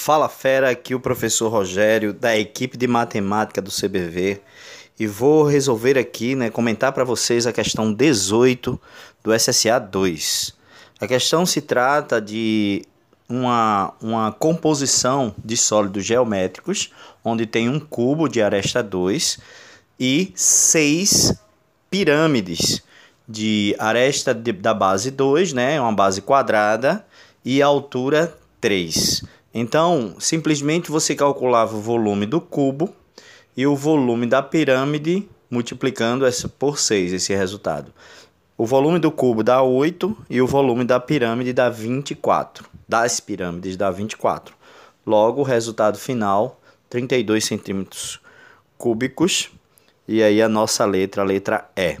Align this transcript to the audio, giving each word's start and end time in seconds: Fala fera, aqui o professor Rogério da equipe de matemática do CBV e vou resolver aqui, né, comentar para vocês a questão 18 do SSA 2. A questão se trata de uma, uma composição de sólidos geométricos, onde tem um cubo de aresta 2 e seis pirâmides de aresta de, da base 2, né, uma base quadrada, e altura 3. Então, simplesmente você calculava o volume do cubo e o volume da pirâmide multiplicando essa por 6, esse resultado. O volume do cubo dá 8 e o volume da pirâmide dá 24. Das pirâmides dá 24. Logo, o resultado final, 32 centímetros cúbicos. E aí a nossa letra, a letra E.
Fala 0.00 0.28
fera, 0.28 0.70
aqui 0.70 0.94
o 0.94 1.00
professor 1.00 1.48
Rogério 1.48 2.12
da 2.12 2.38
equipe 2.38 2.78
de 2.78 2.86
matemática 2.86 3.60
do 3.60 3.68
CBV 3.68 4.40
e 4.98 5.08
vou 5.08 5.42
resolver 5.42 5.98
aqui, 5.98 6.36
né, 6.36 6.50
comentar 6.50 6.92
para 6.92 7.02
vocês 7.02 7.48
a 7.48 7.52
questão 7.52 7.92
18 7.92 8.80
do 9.24 9.34
SSA 9.36 9.80
2. 9.80 10.54
A 11.00 11.06
questão 11.06 11.44
se 11.44 11.60
trata 11.60 12.20
de 12.20 12.86
uma, 13.28 13.92
uma 14.00 14.30
composição 14.30 15.34
de 15.44 15.56
sólidos 15.56 16.04
geométricos, 16.04 16.92
onde 17.24 17.44
tem 17.44 17.68
um 17.68 17.80
cubo 17.80 18.28
de 18.28 18.40
aresta 18.40 18.84
2 18.84 19.40
e 19.98 20.32
seis 20.36 21.34
pirâmides 21.90 22.84
de 23.28 23.74
aresta 23.80 24.32
de, 24.32 24.52
da 24.52 24.72
base 24.72 25.10
2, 25.10 25.52
né, 25.52 25.80
uma 25.80 25.92
base 25.92 26.22
quadrada, 26.22 27.04
e 27.44 27.60
altura 27.60 28.32
3. 28.60 29.24
Então, 29.58 30.14
simplesmente 30.20 30.88
você 30.88 31.16
calculava 31.16 31.76
o 31.76 31.80
volume 31.80 32.26
do 32.26 32.40
cubo 32.40 32.94
e 33.56 33.66
o 33.66 33.74
volume 33.74 34.24
da 34.24 34.40
pirâmide 34.40 35.28
multiplicando 35.50 36.24
essa 36.24 36.48
por 36.48 36.78
6, 36.78 37.12
esse 37.12 37.34
resultado. 37.34 37.92
O 38.56 38.64
volume 38.64 39.00
do 39.00 39.10
cubo 39.10 39.42
dá 39.42 39.60
8 39.60 40.16
e 40.30 40.40
o 40.40 40.46
volume 40.46 40.84
da 40.84 41.00
pirâmide 41.00 41.52
dá 41.52 41.68
24. 41.68 42.68
Das 42.86 43.18
pirâmides 43.18 43.76
dá 43.76 43.90
24. 43.90 44.54
Logo, 45.04 45.40
o 45.40 45.44
resultado 45.44 45.98
final, 45.98 46.60
32 46.88 47.44
centímetros 47.44 48.20
cúbicos. 48.76 49.50
E 50.06 50.22
aí 50.22 50.40
a 50.40 50.48
nossa 50.48 50.84
letra, 50.84 51.22
a 51.22 51.24
letra 51.24 51.68
E. 51.76 51.98